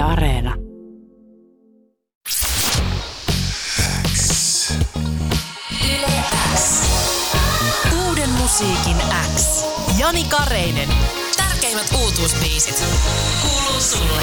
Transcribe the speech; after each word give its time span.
Yle 0.00 0.08
Areena. 0.08 0.54
Uuden 8.08 8.30
musiikin 8.30 8.96
X. 9.36 9.64
Jani 9.98 10.24
Kareinen. 10.24 10.88
Tärkeimmät 11.36 11.86
uutuusbiisit. 12.02 12.84
Kuuluu 13.42 13.80
sulle. 13.80 14.22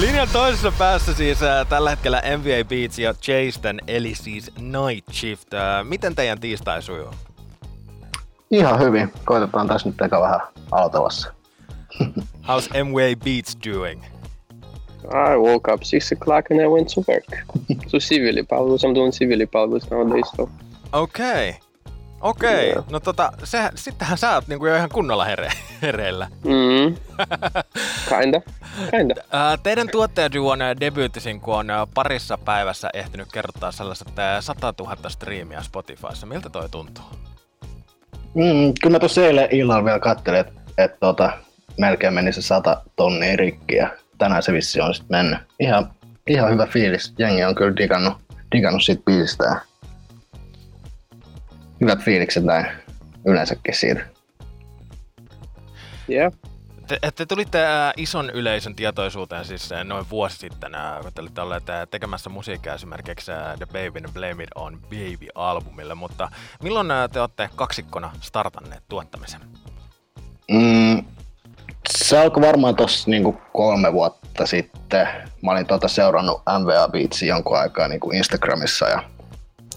Linjan 0.00 0.28
toisessa 0.32 0.72
päässä 0.78 1.14
siis 1.14 1.42
äh, 1.42 1.66
tällä 1.66 1.90
hetkellä 1.90 2.22
NBA 2.36 2.68
Beats 2.68 2.98
ja 2.98 3.14
Jason, 3.26 3.78
eli 3.86 4.14
siis 4.14 4.50
Night 4.58 5.12
Shift. 5.12 5.54
Äh, 5.54 5.84
miten 5.84 6.14
teidän 6.14 6.40
tiistai 6.40 6.82
sujuu? 6.82 7.14
Ihan 8.50 8.78
hyvin. 8.80 9.12
Koitetaan 9.24 9.68
tässä 9.68 9.88
nyt 9.88 10.00
eka 10.00 10.20
vähän 10.20 10.40
aloitellassa. 10.70 11.32
How's 12.48 12.84
NBA 12.84 13.24
Beats 13.24 13.56
doing? 13.66 14.13
I 15.12 15.36
woke 15.36 15.72
up 15.72 15.82
six 15.84 16.12
o'clock 16.12 16.50
and 16.50 16.60
I 16.60 16.66
went 16.66 16.88
to 16.94 17.04
work. 17.08 17.24
so 17.86 17.98
siviilipalvelus, 18.00 18.84
I'm 18.84 18.94
doing 18.94 19.12
siviilipalvelus 19.12 19.90
nowadays. 19.90 20.30
So. 20.36 20.48
Okei. 20.92 21.48
Okay. 21.48 21.64
Okei, 22.24 22.72
okay. 22.72 22.82
No 22.90 23.00
tota, 23.00 23.32
se, 23.44 23.70
sittenhän 23.74 24.18
sä 24.18 24.34
oot 24.34 24.48
niinku 24.48 24.66
jo 24.66 24.76
ihan 24.76 24.88
kunnolla 24.88 25.24
here, 25.24 25.48
hereillä. 25.82 26.28
Mm, 26.44 26.94
kinda, 28.20 28.40
kinda. 28.90 29.14
Teidän 29.62 29.88
tuottajaduon 29.88 30.62
ää, 30.62 30.80
debyyttisinkku 30.80 31.52
on 31.52 31.66
parissa 31.94 32.38
päivässä 32.38 32.90
ehtinyt 32.94 33.28
kertoa 33.32 33.72
sellaiset 33.72 34.18
ää, 34.18 34.40
100 34.40 34.74
000 34.78 34.96
striimiä 35.08 35.62
Spotifyssa. 35.62 36.26
Miltä 36.26 36.50
toi 36.50 36.68
tuntuu? 36.68 37.04
Mm, 38.34 38.72
kyllä 38.82 38.94
mä 38.94 38.98
tuossa 38.98 39.26
eilen 39.26 39.48
illalla 39.50 39.84
vielä 39.84 39.98
katselin, 39.98 40.40
että 40.40 40.52
et, 40.78 41.00
tota, 41.00 41.32
melkein 41.78 42.14
meni 42.14 42.32
se 42.32 42.42
sata 42.42 42.82
tonnia 42.96 43.36
rikki 43.36 43.76
ja 43.76 43.88
tänään 44.18 44.42
se 44.42 44.52
vissi 44.52 44.80
on 44.80 44.94
sitten 44.94 45.16
mennyt. 45.16 45.38
Ihan, 45.60 45.90
ihan 46.26 46.52
hyvä 46.52 46.66
fiilis. 46.66 47.14
Jengi 47.18 47.44
on 47.44 47.54
kyllä 47.54 47.76
digannut, 47.76 48.14
digannut 48.52 48.82
siitä 48.82 49.02
biisistä. 49.04 49.60
Hyvät 51.80 52.00
fiilikset 52.00 52.44
näin 52.44 52.66
yleensäkin 53.26 53.74
siitä. 53.74 54.00
Yeah. 56.10 56.32
Te, 56.86 56.98
te 57.14 57.26
tulitte 57.26 57.64
ää, 57.64 57.92
ison 57.96 58.30
yleisön 58.30 58.74
tietoisuuteen 58.74 59.44
siis 59.44 59.72
ää, 59.72 59.84
noin 59.84 60.10
vuosi 60.10 60.36
sitten, 60.36 60.74
ää, 60.74 61.00
kun 61.02 61.12
te 61.14 61.20
olitte 61.20 61.40
olleet 61.40 61.64
tekemässä 61.90 62.30
musiikkia 62.30 62.74
esimerkiksi 62.74 63.32
The 63.58 63.66
Baby 63.66 63.98
and 63.98 64.12
Blame 64.12 64.44
It 64.44 64.50
on 64.54 64.80
Baby-albumille, 64.82 65.94
mutta 65.94 66.28
milloin 66.62 66.86
te 67.12 67.20
olette 67.20 67.50
kaksikkona 67.56 68.12
startanneet 68.20 68.82
tuottamisen? 68.88 69.40
Mm, 70.50 71.04
se 71.98 72.18
alkoi 72.18 72.42
varmaan 72.42 72.76
tuossa 72.76 73.10
niinku 73.10 73.36
kolme 73.52 73.92
vuotta 73.92 74.46
sitten. 74.46 75.08
Mä 75.42 75.50
olin 75.50 75.66
tota 75.66 75.88
seurannut 75.88 76.42
MVA 76.58 76.88
Beatsia 76.88 77.28
jonkun 77.28 77.58
aikaa 77.58 77.88
niinku 77.88 78.10
Instagramissa 78.10 78.88
ja 78.88 79.02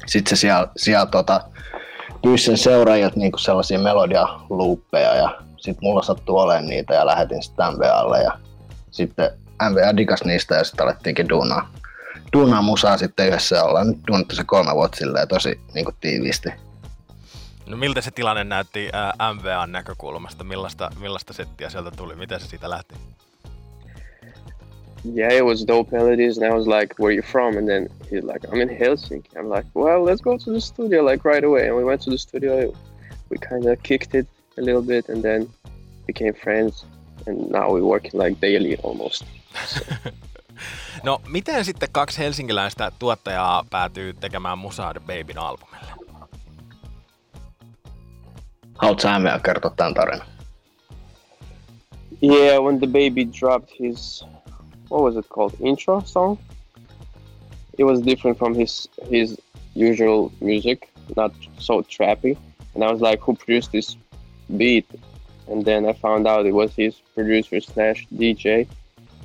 sitten 0.05 0.37
se 0.37 0.39
siellä, 0.39 0.67
siellä 0.77 1.05
tota, 1.05 1.41
pyysi 2.21 2.45
sen 2.45 2.57
seuraajilta 2.57 3.19
niinku 3.19 3.37
sellaisia 3.37 3.79
melodialuuppeja 3.79 5.15
ja 5.15 5.41
sitten 5.57 5.79
mulla 5.81 6.01
sattui 6.01 6.35
olemaan 6.35 6.65
niitä 6.65 6.93
ja 6.93 7.05
lähetin 7.05 7.43
sitten 7.43 7.65
MVAlle 7.73 8.23
ja 8.23 8.31
sitten 8.91 9.29
MVA 9.69 9.97
digas 9.97 10.23
niistä 10.23 10.55
ja 10.55 10.63
sitten 10.63 10.85
alettiinkin 10.85 11.29
duunaa, 11.29 11.69
duunaa 12.33 12.61
musaa 12.61 12.97
sitten 12.97 13.27
yhdessä 13.27 13.55
ja 13.55 13.63
ollaan 13.63 13.87
nyt 13.87 13.99
duunattu 14.07 14.35
se 14.35 14.43
kolme 14.43 14.75
vuotta 14.75 14.97
silleen 14.97 15.27
tosi 15.27 15.59
niinku 15.73 15.91
tiiviisti. 16.01 16.49
No 17.67 17.77
miltä 17.77 18.01
se 18.01 18.11
tilanne 18.11 18.43
näytti 18.43 18.89
ää, 18.93 19.33
MVAn 19.33 19.71
näkökulmasta? 19.71 20.43
Millaista, 20.43 20.89
millaista 20.99 21.33
settiä 21.33 21.69
sieltä 21.69 21.91
tuli? 21.91 22.15
Miten 22.15 22.39
se 22.39 22.47
siitä 22.47 22.69
lähti? 22.69 22.95
Yeah, 25.15 25.33
it 25.33 25.43
was 25.43 25.67
dope 25.67 25.97
melodies, 25.97 26.37
and 26.37 26.47
I 26.47 26.55
was 26.55 26.67
like, 26.67 26.95
"Where 26.99 27.13
you 27.15 27.23
from?" 27.23 27.57
And 27.57 27.67
then 27.67 27.87
he's 28.11 28.33
like, 28.33 28.47
"I'm 28.47 28.61
in 28.61 28.69
Helsinki." 28.79 29.29
I'm 29.35 29.55
like, 29.55 29.67
"Well, 29.75 30.05
let's 30.05 30.21
go 30.21 30.37
to 30.37 30.51
the 30.51 30.59
studio 30.59 31.05
like 31.05 31.29
right 31.29 31.45
away." 31.45 31.69
And 31.69 31.77
we 31.77 31.83
went 31.83 32.01
to 32.01 32.11
the 32.11 32.17
studio. 32.17 32.55
We 33.29 33.37
kind 33.49 33.65
of 33.73 33.79
kicked 33.83 34.19
it 34.19 34.27
a 34.59 34.65
little 34.65 34.81
bit, 34.81 35.09
and 35.09 35.21
then 35.21 35.49
became 36.07 36.33
friends. 36.33 36.85
And 37.27 37.37
now 37.51 37.73
we 37.73 37.81
work 37.81 38.03
like 38.13 38.41
daily 38.41 38.77
almost. 38.83 39.25
No, 41.03 41.21
miten 41.27 41.65
sitten 41.65 41.89
kaksi 41.91 42.17
helsinkiläistä 42.17 42.91
tuottajaa 42.99 43.65
päätyy 43.69 44.13
tekemään 44.13 44.57
musaa 44.57 44.93
The 44.93 44.99
Babyn 44.99 45.37
albumille? 45.37 46.06
Sä 49.01 49.19
MVA 49.19 49.39
kertoa 49.39 49.71
tämän 49.75 49.93
tarinan? 49.93 50.27
Yeah, 52.21 52.63
when 52.63 52.79
the 52.79 52.87
baby 52.87 53.25
dropped 53.39 53.69
his 53.79 54.25
what 54.89 55.03
was 55.03 55.15
it 55.15 55.29
called 55.29 55.53
intro 55.59 56.01
song, 56.05 56.37
it 57.77 57.85
was 57.85 58.01
different 58.05 58.37
from 58.37 58.55
his 58.55 58.89
his 59.11 59.37
usual 59.75 60.31
music, 60.41 60.89
not 61.15 61.33
so 61.57 61.81
trappy. 61.81 62.37
And 62.73 62.83
I 62.83 62.91
was 62.91 63.01
like, 63.01 63.19
who 63.21 63.35
produced 63.35 63.71
this 63.71 63.97
beat? 64.57 64.85
And 65.47 65.63
then 65.65 65.85
I 65.85 65.93
found 65.93 66.27
out 66.27 66.45
it 66.45 66.53
was 66.53 66.73
his 66.75 67.01
producer 67.15 67.61
slash 67.61 68.07
DJ. 68.13 68.67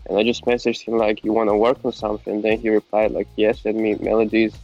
And 0.07 0.19
I 0.19 0.23
just 0.23 0.45
messaged 0.45 0.83
him 0.83 0.99
like, 0.99 1.25
you 1.25 1.33
want 1.33 1.51
to 1.51 1.57
work 1.57 1.79
on 1.85 1.93
something? 1.93 2.35
And 2.35 2.43
then 2.43 2.59
he 2.59 2.69
replied 2.71 3.13
like, 3.13 3.29
yes, 3.37 3.61
send 3.63 3.79
me 3.79 3.95
melodies. 3.95 4.55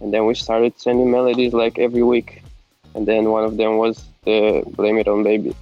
And 0.00 0.12
then 0.12 0.26
we 0.26 0.34
started 0.34 0.78
sending 0.78 1.10
melodies 1.10 1.52
like 1.52 1.78
every 1.78 2.02
week. 2.02 2.42
And 2.98 3.06
then 3.06 3.26
one 3.28 3.46
of 3.46 3.56
them 3.56 3.70
was 3.78 3.96
the 4.24 4.62
Blame 4.76 5.00
It 5.00 5.08
On 5.08 5.22
Baby. 5.24 5.54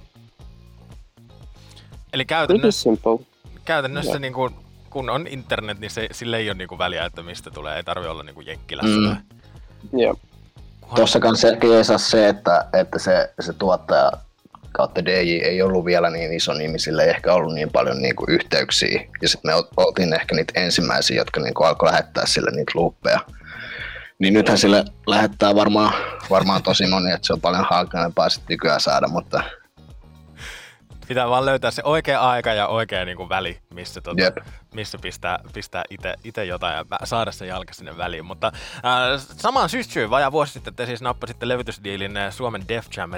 Eli 2.13 2.25
käytännössä, 2.25 2.81
simple. 2.81 3.25
käytännössä 3.65 4.11
Joo. 4.11 4.19
niin 4.19 4.33
kuin, 4.33 4.53
kun 4.89 5.09
on 5.09 5.27
internet, 5.27 5.79
niin 5.79 5.91
se, 5.91 6.07
sille 6.11 6.37
ei 6.37 6.49
ole 6.49 6.57
niin 6.57 6.67
kuin 6.67 6.79
väliä, 6.79 7.05
että 7.05 7.23
mistä 7.23 7.51
tulee. 7.51 7.77
Ei 7.77 7.83
tarvi 7.83 8.07
olla 8.07 8.23
niin 8.23 8.35
kuin 8.35 8.47
jenkkilässä. 8.47 8.97
Mm. 8.99 9.07
tai- 9.07 9.37
Yeah. 9.99 10.17
Tuossa 10.95 11.19
kanssa 11.19 11.47
ehkä 11.47 11.67
jeesaa 11.67 11.97
se, 11.97 12.29
että, 12.29 12.65
että 12.73 12.99
se, 12.99 13.33
se 13.39 13.53
tuottaja 13.53 14.11
kautta 14.71 15.05
DJ 15.05 15.39
ei 15.43 15.61
ollut 15.61 15.85
vielä 15.85 16.09
niin 16.09 16.33
iso 16.33 16.53
nimi, 16.53 16.79
sillä 16.79 17.03
ei 17.03 17.09
ehkä 17.09 17.33
ollut 17.33 17.53
niin 17.53 17.69
paljon 17.71 18.01
niin 18.01 18.15
kuin 18.15 18.29
yhteyksiä. 18.31 19.03
Ja 19.21 19.29
sitten 19.29 19.51
me 19.51 19.55
ol- 19.55 19.63
oltiin 19.77 20.13
ehkä 20.13 20.35
niitä 20.35 20.59
ensimmäisiä, 20.59 21.17
jotka 21.17 21.39
niin 21.41 21.53
kuin 21.53 21.67
alkoi 21.67 21.89
lähettää 21.89 22.25
sille 22.25 22.51
niitä 22.51 22.71
luuppeja. 22.75 23.19
Niin 24.19 24.33
nythän 24.33 24.57
sille 24.57 24.85
lähettää 25.07 25.55
varmaan, 25.55 25.93
varmaan 26.29 26.63
tosi 26.63 26.87
moni, 26.87 27.11
että 27.11 27.27
se 27.27 27.33
on 27.33 27.41
paljon 27.41 27.65
hankalampaa 27.69 28.29
sitten 28.29 28.53
nykyään 28.53 28.81
saada, 28.81 29.07
mutta 29.07 29.43
Pitää 31.07 31.29
vaan 31.29 31.45
löytää 31.45 31.71
se 31.71 31.81
oikea 31.85 32.21
aika 32.21 32.53
ja 32.53 32.67
oikea 32.67 33.05
niin 33.05 33.17
kuin 33.17 33.29
väli, 33.29 33.59
missä, 33.73 34.01
tota, 34.01 34.23
Jep. 34.23 34.37
missä 34.73 34.97
pistää, 35.01 35.39
pistää 35.53 35.83
ite 36.23 36.45
jotain 36.45 36.75
ja 36.77 37.05
saada 37.05 37.31
se 37.31 37.45
jalka 37.45 37.73
sinne 37.73 37.97
väliin. 37.97 38.25
Mutta 38.25 38.47
äh, 38.75 39.21
samaan 39.37 39.69
syssyyn, 39.69 40.09
vajaa 40.09 40.31
vuosi 40.31 40.53
sitten, 40.53 40.75
te 40.75 40.85
siis 40.85 41.01
nappasitte 41.01 41.47
levytysdiilin 41.47 42.17
äh, 42.17 42.33
Suomen 42.33 42.67
Def 42.67 42.87
Jam 42.97 43.11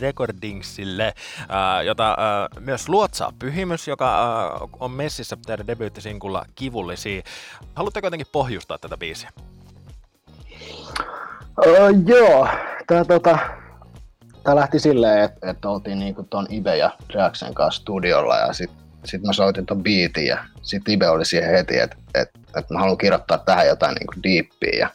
Recordingsille, 0.00 1.06
äh, 1.06 1.84
jota 1.84 2.10
äh, 2.10 2.16
myös 2.60 2.88
luotsaa 2.88 3.32
Pyhimys, 3.38 3.88
joka 3.88 4.36
äh, 4.44 4.68
on 4.80 4.90
messissä 4.90 5.36
teidän 5.46 5.66
debyyttisinkulla 5.66 6.44
Kivullisia. 6.54 7.22
Haluatteko 7.74 8.06
jotenkin 8.06 8.26
pohjustaa 8.32 8.78
tätä 8.78 8.96
biisiä? 8.96 9.30
Öö, 11.66 11.90
joo, 12.06 12.48
tää, 12.86 13.04
tota, 13.04 13.38
tää 14.44 14.56
lähti 14.56 14.78
silleen, 14.78 15.24
että 15.24 15.50
et 15.50 15.64
oltiin 15.64 15.98
niinku 15.98 16.26
ton 16.30 16.46
Ibe 16.50 16.76
ja 16.76 16.90
Reaksen 17.14 17.54
kanssa 17.54 17.80
studiolla 17.80 18.36
ja 18.36 18.52
sit, 18.52 18.70
sit 19.04 19.22
mä 19.22 19.32
soitin 19.32 19.66
ton 19.66 19.82
beatin 19.82 20.26
ja 20.26 20.44
sit 20.62 20.88
Ibe 20.88 21.08
oli 21.08 21.24
siihen 21.24 21.50
heti, 21.50 21.78
että 21.78 21.96
et, 22.14 22.30
et 22.56 22.70
mä 22.70 22.78
haluan 22.78 22.98
kirjoittaa 22.98 23.38
tähän 23.38 23.66
jotain 23.66 23.94
niinku 23.94 24.14
diippiä 24.22 24.78
ja 24.78 24.88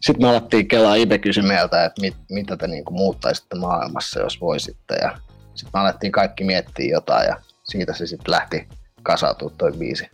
sitten 0.00 0.26
me 0.26 0.30
alettiin 0.30 0.68
kelaa, 0.68 0.94
Ibe 0.94 1.18
kysyi 1.18 1.42
meiltä, 1.42 1.84
että 1.84 2.00
mit, 2.00 2.14
mitä 2.30 2.56
te 2.56 2.66
niinku 2.66 2.92
muuttaisitte 2.92 3.56
maailmassa, 3.56 4.20
jos 4.20 4.40
voisitte 4.40 4.94
ja 4.94 5.18
sitten 5.54 5.70
me 5.74 5.80
alettiin 5.80 6.12
kaikki 6.12 6.44
miettiä 6.44 6.92
jotain 6.92 7.26
ja 7.26 7.36
siitä 7.64 7.92
se 7.92 8.06
sitten 8.06 8.32
lähti 8.32 8.68
kasautua 9.02 9.50
toi 9.58 9.72
biisi. 9.72 10.10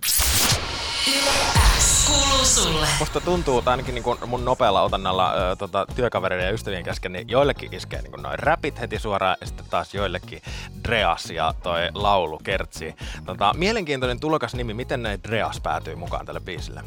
Sulle. 2.51 2.87
Musta 2.99 3.21
tuntuu, 3.21 3.63
tai 3.63 3.73
ainakin 3.73 3.95
niin 3.95 4.05
mun 4.27 4.45
nopealla 4.45 4.83
otannalla 4.83 5.35
ö, 5.35 5.57
tota, 5.57 5.87
työkavereiden 5.97 6.47
ja 6.47 6.53
ystävien 6.53 6.85
kesken, 6.85 7.13
niin 7.13 7.29
joillekin 7.29 7.75
iskee 7.75 8.03
niin 8.03 8.23
noin 8.23 8.39
räpit 8.39 8.81
heti 8.81 8.99
suoraan, 8.99 9.37
ja 9.41 9.47
sitten 9.47 9.67
taas 9.71 9.95
joillekin 9.95 10.43
Dreas 10.85 11.31
ja 11.31 11.55
toi 11.63 11.89
laulu 11.95 12.39
Kertsi. 12.45 12.95
Tota, 13.27 13.55
mielenkiintoinen 13.57 14.21
tulokas 14.21 14.55
nimi, 14.55 14.75
miten 14.75 15.03
ne 15.03 15.19
Dreas 15.29 15.61
päätyy 15.61 15.95
mukaan 15.95 16.27
tälle 16.27 16.41
biisille? 16.41 16.81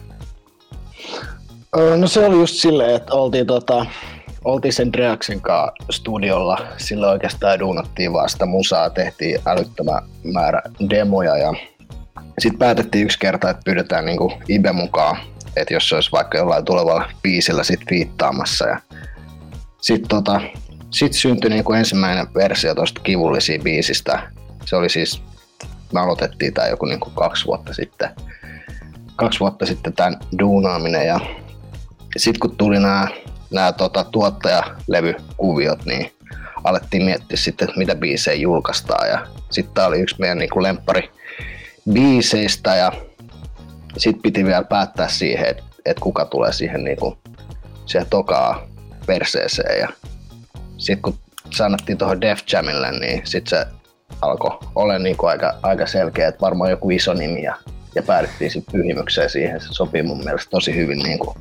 No 1.97 2.07
se 2.07 2.25
oli 2.25 2.35
just 2.35 2.55
silleen, 2.55 2.95
että 2.95 3.13
oltiin, 3.13 3.47
tota, 3.47 3.85
oltiin 4.43 4.73
sen 4.73 4.93
Dreaksen 4.93 5.41
kanssa 5.41 5.73
studiolla. 5.91 6.57
Sillä 6.77 7.09
oikeastaan 7.09 7.59
duunattiin 7.59 8.13
vaan 8.13 8.29
sitä 8.29 8.45
musaa, 8.45 8.89
tehtiin 8.89 9.39
älyttömän 9.45 10.03
määrä 10.23 10.61
demoja 10.89 11.37
ja 11.37 11.53
sitten 12.39 12.59
päätettiin 12.59 13.03
yksi 13.03 13.19
kerta, 13.19 13.49
että 13.49 13.61
pyydetään 13.65 14.05
niinku 14.05 14.33
Ibe 14.49 14.71
mukaan, 14.71 15.17
että 15.55 15.73
jos 15.73 15.89
se 15.89 15.95
olisi 15.95 16.11
vaikka 16.11 16.37
jollain 16.37 16.65
tulevalla 16.65 17.09
biisillä 17.21 17.63
sit 17.63 17.81
viittaamassa. 17.89 18.67
Ja 18.67 18.79
sitten 19.81 20.09
tota, 20.09 20.41
sit 20.91 21.13
syntyi 21.13 21.49
niinku 21.49 21.73
ensimmäinen 21.73 22.33
versio 22.33 22.75
tuosta 22.75 23.01
kivullisia 23.01 23.59
biisistä. 23.63 24.31
Se 24.65 24.75
oli 24.75 24.89
siis 24.89 25.23
me 25.93 25.99
aloitettiin 25.99 26.53
tämä 26.53 26.67
joku 26.67 26.85
niin 26.85 26.99
kuin 26.99 27.15
kaksi 27.15 27.45
vuotta 27.45 27.73
sitten, 27.73 28.09
kaksi 29.15 29.39
vuotta 29.39 29.65
sitten 29.65 29.93
tämän 29.93 30.19
duunaaminen 30.39 31.07
ja 31.07 31.19
sitten 32.17 32.39
kun 32.39 32.57
tuli 32.57 32.79
nämä, 32.79 33.07
nämä 33.51 33.71
tota, 33.71 34.03
tuottajalevykuviot, 34.03 35.85
niin 35.85 36.11
alettiin 36.63 37.03
miettiä 37.03 37.37
sitten, 37.37 37.67
että 37.67 37.79
mitä 37.79 37.95
biisejä 37.95 38.35
julkaistaan 38.35 39.09
ja 39.09 39.27
sitten 39.49 39.73
tämä 39.73 39.87
oli 39.87 39.99
yksi 39.99 40.15
meidän 40.19 40.37
niin 40.37 40.49
kuin 40.49 40.79
biiseistä 41.93 42.75
ja 42.75 42.91
sitten 43.97 44.21
piti 44.21 44.45
vielä 44.45 44.63
päättää 44.63 45.07
siihen, 45.07 45.45
että, 45.49 45.63
että 45.85 46.01
kuka 46.01 46.25
tulee 46.25 46.53
siihen, 46.53 46.83
niin 46.83 46.97
kuin, 46.97 47.17
siihen 47.85 48.09
tokaa 48.09 48.67
perseeseen 49.05 49.79
ja 49.79 49.87
sitten 50.77 51.01
kun 51.01 51.19
sanottiin 51.53 51.97
tuohon 51.97 52.21
Def 52.21 52.39
Jamille, 52.51 52.91
niin 52.91 53.21
sitten 53.23 53.49
se 53.49 53.65
alkoi 54.21 54.59
olla 54.75 54.99
niin 54.99 55.17
kuin 55.17 55.29
aika, 55.29 55.53
aika 55.63 55.87
selkeä, 55.87 56.27
että 56.27 56.41
varmaan 56.41 56.71
joku 56.71 56.89
iso 56.89 57.13
nimi 57.13 57.43
ja, 57.43 57.55
ja 57.95 58.03
päädyttiin 58.03 58.51
sitten 58.51 58.71
pyhimykseen 58.71 59.29
siihen. 59.29 59.61
Se 59.61 59.67
sopii 59.71 60.03
mun 60.03 60.23
mielestä 60.23 60.49
tosi 60.49 60.75
hyvin 60.75 60.99
niin 60.99 61.19
kuin 61.19 61.37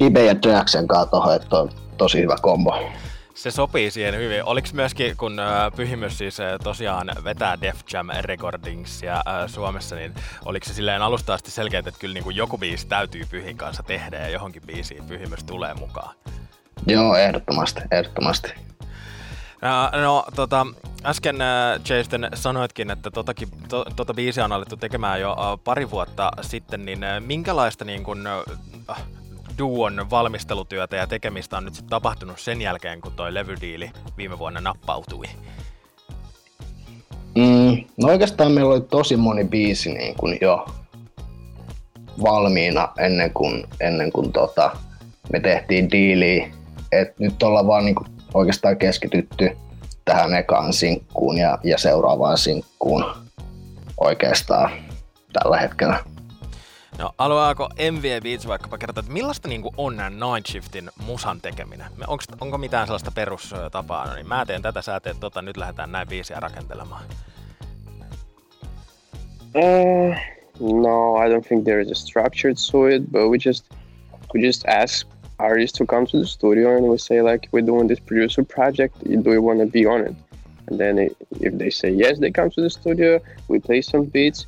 Ibe 0.00 0.24
ja 0.24 0.34
Jackson 0.44 0.88
kanssa 0.88 1.10
tuohon, 1.10 1.36
että 1.36 1.56
on 1.56 1.70
tosi 1.96 2.20
hyvä 2.20 2.36
kombo. 2.42 2.90
Se 3.38 3.50
sopii 3.50 3.90
siihen 3.90 4.16
hyvin. 4.16 4.44
Oliko 4.44 4.68
myöskin, 4.72 5.16
kun 5.16 5.38
äh, 5.38 5.72
Pyhimys 5.76 6.18
siis 6.18 6.40
äh, 6.40 6.58
tosiaan 6.64 7.10
vetää 7.24 7.60
Def 7.60 7.80
Jam 7.92 8.08
Recordingsia 8.20 9.14
äh, 9.14 9.22
Suomessa, 9.46 9.96
niin 9.96 10.14
oliko 10.44 10.66
se 10.66 10.74
silleen 10.74 11.02
alusta 11.02 11.34
asti 11.34 11.50
selkeä, 11.50 11.78
että 11.78 11.92
kyllä 11.98 12.14
niin 12.14 12.24
kuin 12.24 12.36
joku 12.36 12.58
biisi 12.58 12.86
täytyy 12.86 13.22
Pyhin 13.30 13.56
kanssa 13.56 13.82
tehdä 13.82 14.18
ja 14.18 14.28
johonkin 14.28 14.62
biisiin 14.66 15.04
Pyhimys 15.04 15.44
tulee 15.44 15.74
mukaan? 15.74 16.14
Joo, 16.86 17.16
ehdottomasti, 17.16 17.80
ehdottomasti. 17.90 18.52
Uh, 18.82 20.00
no, 20.02 20.24
tota, 20.36 20.66
äsken 21.04 21.36
Jason 21.88 22.28
sanoitkin, 22.34 22.90
että 22.90 23.10
totakin, 23.10 23.48
to, 23.68 23.84
tota 23.96 24.14
biisiä 24.14 24.44
on 24.44 24.52
alettu 24.52 24.76
tekemään 24.76 25.20
jo 25.20 25.36
pari 25.64 25.90
vuotta 25.90 26.30
sitten, 26.40 26.84
niin 26.84 27.00
minkälaista 27.20 27.84
niin 27.84 28.04
kun, 28.04 28.28
duon 29.58 30.06
valmistelutyötä 30.10 30.96
ja 30.96 31.06
tekemistä 31.06 31.56
on 31.56 31.64
nyt 31.64 31.74
sit 31.74 31.86
tapahtunut 31.86 32.40
sen 32.40 32.60
jälkeen, 32.60 33.00
kun 33.00 33.12
toi 33.12 33.34
levydiili 33.34 33.90
viime 34.16 34.38
vuonna 34.38 34.60
nappautui? 34.60 35.26
Mm, 37.36 37.84
no 37.96 38.08
oikeastaan 38.08 38.52
meillä 38.52 38.74
oli 38.74 38.80
tosi 38.80 39.16
moni 39.16 39.44
biisi 39.44 39.92
niin 39.92 40.14
kun 40.14 40.36
jo 40.40 40.66
valmiina 42.22 42.88
ennen 42.98 43.30
kuin, 43.32 43.64
ennen 43.80 44.12
kuin 44.12 44.32
tota, 44.32 44.70
me 45.32 45.40
tehtiin 45.40 45.90
diiliä. 45.90 46.50
Et 46.92 47.18
nyt 47.18 47.42
ollaan 47.42 47.66
vaan 47.66 47.84
niin 47.84 47.94
kuin 47.94 48.08
oikeastaan 48.34 48.76
keskitytty 48.76 49.56
tähän 50.04 50.34
ekaan 50.34 50.72
sinkkuun 50.72 51.38
ja, 51.38 51.58
ja 51.64 51.78
seuraavaan 51.78 52.38
sinkkuun 52.38 53.04
oikeastaan 54.00 54.70
tällä 55.32 55.58
hetkellä. 55.58 56.04
No, 56.98 57.12
haluaako 57.18 57.68
MV 57.92 58.22
Beats 58.22 58.46
vaikkapa 58.48 58.78
kertoa, 58.78 59.00
että 59.00 59.12
millaista 59.12 59.48
niin 59.48 59.62
on 59.76 59.96
Night 59.96 60.46
Shiftin 60.46 60.90
musan 61.06 61.40
tekeminen? 61.40 61.86
Onko, 62.06 62.24
onko 62.40 62.58
mitään 62.58 62.86
sellaista 62.86 63.10
perustapaa? 63.10 64.06
No 64.06 64.14
niin, 64.14 64.28
mä 64.28 64.46
teen 64.46 64.62
tätä, 64.62 64.82
sä 64.82 65.00
teet 65.00 65.20
tota, 65.20 65.42
nyt 65.42 65.56
lähdetään 65.56 65.92
näin 65.92 66.08
biisiä 66.08 66.40
rakentelemaan. 66.40 67.04
Uh, 69.54 70.14
no, 70.60 71.16
I 71.16 71.28
don't 71.28 71.48
think 71.48 71.64
there 71.64 71.82
is 71.82 71.90
a 71.90 71.94
structure 71.94 72.54
to 72.72 72.86
it, 72.86 73.02
but 73.12 73.30
we 73.30 73.38
just 73.46 73.64
we 74.34 74.40
just 74.40 74.64
ask 74.68 75.08
artists 75.38 75.78
to 75.78 75.86
come 75.86 76.06
to 76.06 76.18
the 76.18 76.26
studio 76.26 76.76
and 76.76 76.88
we 76.88 76.98
say 76.98 77.22
like 77.22 77.48
we're 77.52 77.66
doing 77.66 77.88
this 77.88 78.00
producer 78.00 78.44
project 78.44 78.94
do 79.22 79.32
you 79.32 79.42
want 79.42 79.60
to 79.60 79.66
be 79.66 79.86
on 79.86 80.00
it 80.00 80.14
and 80.68 80.78
then 80.78 80.98
if 81.40 81.58
they 81.58 81.70
say 81.70 81.90
yes 81.90 82.18
they 82.18 82.30
come 82.30 82.50
to 82.50 82.60
the 82.60 82.70
studio 82.70 83.20
we 83.48 83.60
play 83.60 83.80
some 83.80 84.04
beats 84.04 84.46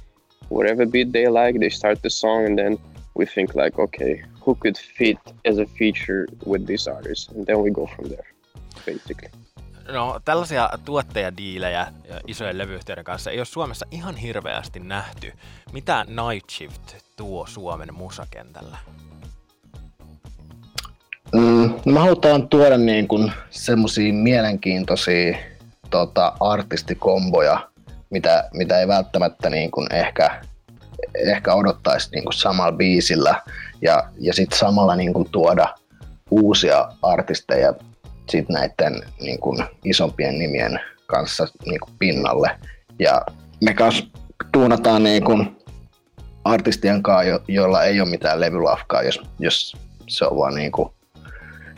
whatever 0.50 0.86
beat 0.86 1.12
they 1.12 1.26
like 1.26 1.58
they 1.58 1.70
start 1.70 2.02
the 2.02 2.10
song 2.10 2.46
and 2.46 2.58
then 2.58 2.78
we 3.18 3.26
think 3.26 3.54
like 3.54 3.82
okay 3.82 4.22
who 4.46 4.54
could 4.54 4.76
fit 4.98 5.18
as 5.50 5.58
a 5.58 5.66
feature 5.78 6.26
with 6.46 6.66
this 6.66 6.88
artist 6.88 7.32
and 7.32 7.44
then 7.44 7.56
we 7.56 7.70
go 7.70 7.86
from 7.86 8.08
there 8.08 8.26
basically 8.86 9.30
No, 9.92 10.20
tällaisia 10.24 10.70
tuottajadiilejä 10.84 11.86
isojen 12.26 12.58
levyyhtiöiden 12.58 13.04
kanssa 13.04 13.30
ei 13.30 13.38
ole 13.38 13.44
Suomessa 13.44 13.86
ihan 13.90 14.16
hirveästi 14.16 14.80
nähty. 14.80 15.32
Mitä 15.72 16.04
Night 16.08 16.50
Shift 16.50 16.94
tuo 17.16 17.46
Suomen 17.46 17.94
musakentällä? 17.94 18.76
Mm, 21.34 21.74
me 21.84 22.00
halutaan 22.00 22.48
tuoda 22.48 22.78
niin 22.78 23.08
kuin 23.08 23.32
semmoisia 23.50 24.12
mielenkiintoisia 24.12 25.38
tota, 25.90 26.32
artistikomboja, 26.40 27.69
mitä, 28.10 28.48
mitä 28.52 28.80
ei 28.80 28.88
välttämättä 28.88 29.50
niin 29.50 29.70
kuin 29.70 29.94
ehkä, 29.94 30.42
ehkä 31.14 31.54
odottaisi 31.54 32.10
niin 32.12 32.24
kuin 32.24 32.32
samalla 32.32 32.72
biisillä 32.72 33.42
ja, 33.82 34.04
ja 34.18 34.34
sitten 34.34 34.58
samalla 34.58 34.96
niin 34.96 35.12
kuin 35.12 35.28
tuoda 35.30 35.74
uusia 36.30 36.88
artisteja 37.02 37.74
sit 38.30 38.48
näiden 38.48 39.02
niin 39.20 39.40
kuin 39.40 39.64
isompien 39.84 40.38
nimien 40.38 40.80
kanssa 41.06 41.46
niin 41.66 41.80
kuin 41.80 41.94
pinnalle. 41.98 42.50
Ja 42.98 43.22
me 43.64 43.74
kanssa 43.74 44.04
tuunataan 44.52 45.02
niin 45.02 45.24
kuin 45.24 45.56
artistien 46.44 47.02
kanssa, 47.02 47.24
jo, 47.24 47.42
joilla 47.48 47.84
ei 47.84 48.00
ole 48.00 48.10
mitään 48.10 48.40
levylafkaa, 48.40 49.02
jos, 49.02 49.20
jos 49.38 49.76
se 50.08 50.24
on 50.24 50.36
vaan 50.36 50.54
niin 50.54 50.72
kuin 50.72 50.88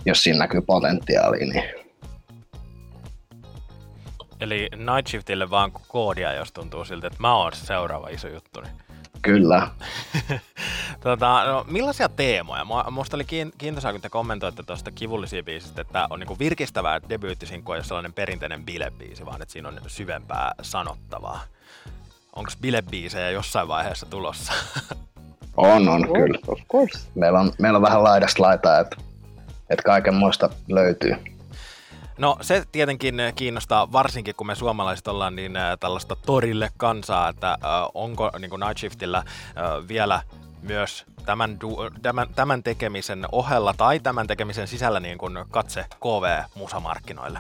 jos 0.06 0.23
siinä 0.23 0.38
näkyy 0.38 0.61
potentiaalia. 0.61 1.46
Niin. 1.46 1.81
Eli 4.42 4.68
Night 4.76 5.06
Shiftille 5.06 5.50
vaan 5.50 5.72
koodia, 5.88 6.32
jos 6.32 6.52
tuntuu 6.52 6.84
siltä, 6.84 7.06
että 7.06 7.20
mä 7.20 7.34
oon 7.34 7.52
seuraava 7.54 8.08
iso 8.08 8.28
juttu. 8.28 8.60
Niin. 8.60 8.72
Kyllä. 9.22 9.68
tota, 11.04 11.44
no, 11.44 11.64
millaisia 11.68 12.08
teemoja? 12.08 12.64
Musta 12.90 13.16
oli 13.16 13.24
kiintoisaa, 13.58 13.92
kun 13.92 14.00
te 14.00 14.08
kommentoitte 14.08 14.62
tuosta 14.62 14.90
kivullisia 14.90 15.42
biisistä, 15.42 15.82
että 15.82 16.06
on 16.10 16.20
niinku 16.20 16.38
virkistävää 16.38 17.00
debyyttisinkku 17.08 17.72
ei 17.72 17.84
sellainen 17.84 18.12
perinteinen 18.12 18.64
bilebiisi, 18.64 19.26
vaan 19.26 19.42
että 19.42 19.52
siinä 19.52 19.68
on 19.68 19.80
syvempää 19.86 20.52
sanottavaa. 20.62 21.40
Onko 22.36 22.50
bilebiisejä 22.60 23.30
jossain 23.30 23.68
vaiheessa 23.68 24.06
tulossa? 24.06 24.52
on, 25.56 25.88
on, 25.88 26.02
kyllä. 26.02 26.38
Of 26.46 26.60
course. 26.72 26.98
Meillä 27.14 27.40
on, 27.40 27.52
meillä 27.58 27.76
on 27.76 27.82
vähän 27.82 28.04
laidasta 28.04 28.42
laitaa, 28.42 28.80
että 28.80 28.96
että 29.70 29.82
kaikenmoista 29.82 30.50
löytyy. 30.68 31.16
No 32.18 32.36
se 32.40 32.62
tietenkin 32.72 33.14
kiinnostaa, 33.34 33.92
varsinkin 33.92 34.34
kun 34.34 34.46
me 34.46 34.54
suomalaiset 34.54 35.08
ollaan 35.08 35.36
niin 35.36 35.56
äh, 35.56 35.78
tällaista 35.80 36.16
torille 36.26 36.70
kansaa, 36.76 37.28
että 37.28 37.50
äh, 37.50 37.58
onko 37.94 38.30
niin 38.38 38.50
Night 38.50 38.78
Shiftillä 38.78 39.24
vielä 39.88 40.22
myös 40.62 41.04
tämän, 41.26 41.58
tämän, 42.02 42.26
tämän 42.34 42.62
tekemisen 42.62 43.24
ohella 43.32 43.74
tai 43.76 44.00
tämän 44.00 44.26
tekemisen 44.26 44.69
sisällä 44.69 45.00
niin 45.00 45.19
kuin 45.19 45.38
katse 45.50 45.84
KV-musamarkkinoille? 46.00 47.38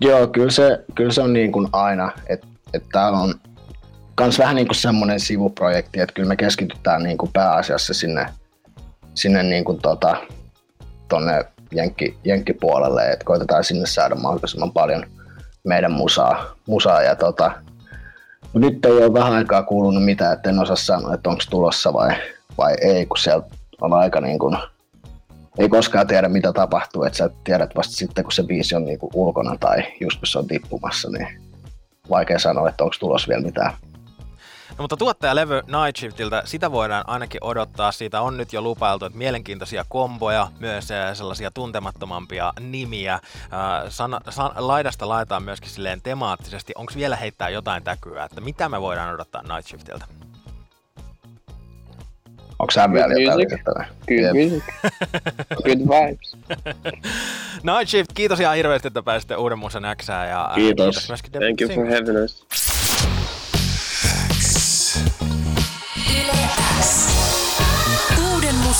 Joo, 0.00 0.26
kyllä 0.26 0.50
se, 0.50 0.84
kyllä 0.94 1.12
se 1.12 1.22
on 1.22 1.32
niin 1.32 1.52
kuin 1.52 1.68
aina, 1.72 2.12
että 2.26 2.46
että 2.74 2.88
täällä 2.92 3.18
on 3.18 3.34
myös 4.20 4.38
vähän 4.38 4.56
niin 4.56 4.66
kuin 4.66 4.76
semmoinen 4.76 5.20
sivuprojekti, 5.20 6.00
että 6.00 6.14
kyllä 6.14 6.28
me 6.28 6.36
keskitytään 6.36 7.02
niin 7.02 7.18
kuin 7.18 7.32
pääasiassa 7.32 7.94
sinne, 7.94 8.26
sinne 9.14 9.42
niin 9.42 9.64
kuin 9.64 9.80
tota, 9.82 10.16
tuonne 11.08 11.44
jenkki, 11.74 12.18
jenkkipuolelle, 12.24 13.10
että 13.10 13.24
koitetaan 13.24 13.64
sinne 13.64 13.86
saada 13.86 14.14
mahdollisimman 14.14 14.72
paljon 14.72 15.06
meidän 15.64 15.92
musaa. 15.92 16.56
musaa 16.66 17.02
ja 17.02 17.16
tota, 17.16 17.52
nyt 18.54 18.84
ei 18.84 18.92
ole 18.92 19.14
vähän 19.14 19.32
aikaa 19.32 19.62
kuulunut 19.62 20.04
mitään, 20.04 20.32
että 20.32 20.50
en 20.50 20.58
osaa 20.58 20.76
sanoa, 20.76 21.14
että 21.14 21.30
onko 21.30 21.42
tulossa 21.50 21.92
vai, 21.92 22.16
vai 22.58 22.74
ei, 22.80 23.06
kun 23.06 23.18
siellä 23.18 23.44
on 23.80 23.92
aika 23.92 24.20
niin 24.20 24.38
kuin, 24.38 24.56
ei 25.58 25.68
koskaan 25.68 26.06
tiedä 26.06 26.28
mitä 26.28 26.52
tapahtuu, 26.52 27.02
että 27.04 27.16
sä 27.16 27.30
tiedät 27.44 27.76
vasta 27.76 27.94
sitten 27.94 28.24
kun 28.24 28.32
se 28.32 28.42
biisi 28.42 28.74
on 28.74 28.84
niin 28.84 28.98
kuin 28.98 29.10
ulkona 29.14 29.56
tai 29.60 29.82
just 30.00 30.18
kun 30.18 30.26
se 30.26 30.38
on 30.38 30.46
tippumassa, 30.46 31.10
niin 31.10 31.28
vaikea 32.10 32.38
sanoa, 32.38 32.68
että 32.68 32.84
onko 32.84 32.96
tulossa 33.00 33.28
vielä 33.28 33.42
mitään. 33.42 33.72
No, 34.70 34.76
mutta 34.78 34.96
tuottajalevy 34.96 35.54
Night 35.54 35.96
Shiftiltä, 35.96 36.42
sitä 36.44 36.72
voidaan 36.72 37.04
ainakin 37.06 37.44
odottaa. 37.44 37.92
Siitä 37.92 38.20
on 38.20 38.36
nyt 38.36 38.52
jo 38.52 38.62
lupailtu, 38.62 39.04
että 39.04 39.18
mielenkiintoisia 39.18 39.84
komboja, 39.88 40.48
myös 40.60 40.88
sellaisia 41.14 41.50
tuntemattomampia 41.50 42.52
nimiä. 42.60 43.20
Sana, 43.88 44.20
san, 44.30 44.50
laidasta 44.56 45.08
laitetaan 45.08 45.42
myöskin 45.42 45.70
silleen 45.70 46.00
temaattisesti. 46.02 46.72
Onko 46.76 46.92
vielä 46.96 47.16
heittää 47.16 47.48
jotain 47.48 47.82
täkyä, 47.82 48.24
että 48.24 48.40
mitä 48.40 48.68
me 48.68 48.80
voidaan 48.80 49.14
odottaa 49.14 49.42
Night 49.42 49.66
Shiftiltä? 49.68 50.04
Onko 52.58 52.70
sä 52.70 52.92
vielä 52.92 53.14
jotain 53.14 53.48
Good 54.08 54.44
music. 54.44 54.64
Good 55.64 55.80
vibes. 55.80 56.36
Night 57.62 57.88
Shift, 57.88 58.12
kiitos 58.14 58.40
ihan 58.40 58.56
hirveästi, 58.56 58.88
että 58.88 59.02
pääsitte 59.02 59.36
uuden 59.36 59.58
musan 59.58 59.82
Xään. 60.02 60.28
Ja, 60.28 60.50
kiitos. 60.54 60.84
kiitos 60.86 61.08
myöskin 61.08 61.32
Thank 61.32 61.60
you 61.60 61.74
for 61.74 61.86
having 61.86 62.24
us. 62.24 62.46